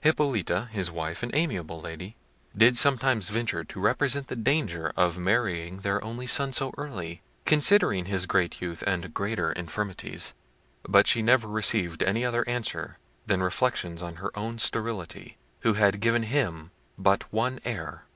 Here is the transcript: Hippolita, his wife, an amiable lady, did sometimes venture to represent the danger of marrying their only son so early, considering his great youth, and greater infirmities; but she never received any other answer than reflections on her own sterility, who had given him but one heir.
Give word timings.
Hippolita, 0.00 0.68
his 0.72 0.90
wife, 0.90 1.22
an 1.22 1.30
amiable 1.32 1.80
lady, 1.80 2.16
did 2.56 2.76
sometimes 2.76 3.28
venture 3.28 3.62
to 3.62 3.78
represent 3.78 4.26
the 4.26 4.34
danger 4.34 4.92
of 4.96 5.16
marrying 5.16 5.76
their 5.76 6.02
only 6.02 6.26
son 6.26 6.52
so 6.52 6.74
early, 6.76 7.22
considering 7.44 8.06
his 8.06 8.26
great 8.26 8.60
youth, 8.60 8.82
and 8.84 9.14
greater 9.14 9.52
infirmities; 9.52 10.34
but 10.88 11.06
she 11.06 11.22
never 11.22 11.46
received 11.46 12.02
any 12.02 12.24
other 12.24 12.42
answer 12.48 12.98
than 13.28 13.44
reflections 13.44 14.02
on 14.02 14.16
her 14.16 14.36
own 14.36 14.58
sterility, 14.58 15.36
who 15.60 15.74
had 15.74 16.00
given 16.00 16.24
him 16.24 16.72
but 16.98 17.32
one 17.32 17.60
heir. 17.64 18.06